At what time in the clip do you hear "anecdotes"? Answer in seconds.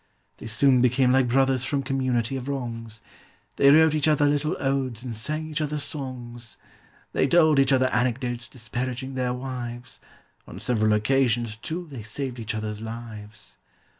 7.89-8.47